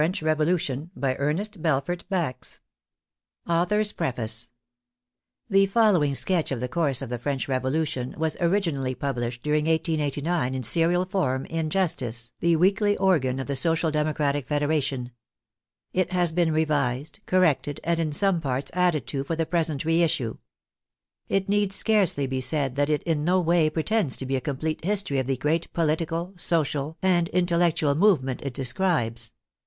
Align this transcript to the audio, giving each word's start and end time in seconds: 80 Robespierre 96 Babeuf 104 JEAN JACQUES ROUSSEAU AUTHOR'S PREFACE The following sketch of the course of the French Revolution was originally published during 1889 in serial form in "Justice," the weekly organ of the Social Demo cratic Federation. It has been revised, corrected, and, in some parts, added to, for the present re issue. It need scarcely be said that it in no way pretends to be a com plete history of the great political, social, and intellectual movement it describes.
80 0.01 0.25
Robespierre 0.25 0.87
96 0.95 1.57
Babeuf 1.57 1.87
104 2.07 2.07
JEAN 2.07 2.07
JACQUES 2.09 2.59
ROUSSEAU 2.59 2.59
AUTHOR'S 3.51 3.91
PREFACE 3.91 4.51
The 5.47 5.65
following 5.67 6.15
sketch 6.15 6.51
of 6.51 6.59
the 6.59 6.67
course 6.67 7.03
of 7.03 7.09
the 7.11 7.19
French 7.19 7.47
Revolution 7.47 8.15
was 8.17 8.35
originally 8.41 8.95
published 8.95 9.43
during 9.43 9.65
1889 9.65 10.55
in 10.55 10.63
serial 10.63 11.05
form 11.05 11.45
in 11.45 11.69
"Justice," 11.69 12.33
the 12.39 12.55
weekly 12.55 12.97
organ 12.97 13.39
of 13.39 13.45
the 13.45 13.55
Social 13.55 13.91
Demo 13.91 14.11
cratic 14.13 14.47
Federation. 14.47 15.11
It 15.93 16.11
has 16.13 16.31
been 16.31 16.51
revised, 16.51 17.19
corrected, 17.27 17.79
and, 17.83 17.99
in 17.99 18.11
some 18.11 18.41
parts, 18.41 18.71
added 18.73 19.05
to, 19.05 19.23
for 19.23 19.35
the 19.35 19.45
present 19.45 19.85
re 19.85 20.01
issue. 20.01 20.39
It 21.29 21.47
need 21.47 21.71
scarcely 21.71 22.25
be 22.25 22.41
said 22.41 22.75
that 22.75 22.89
it 22.89 23.03
in 23.03 23.23
no 23.23 23.39
way 23.39 23.69
pretends 23.69 24.17
to 24.17 24.25
be 24.25 24.35
a 24.35 24.41
com 24.41 24.57
plete 24.57 24.83
history 24.83 25.19
of 25.19 25.27
the 25.27 25.37
great 25.37 25.71
political, 25.73 26.33
social, 26.37 26.97
and 27.03 27.27
intellectual 27.27 27.93
movement 27.93 28.41
it 28.41 28.55
describes. 28.55 29.33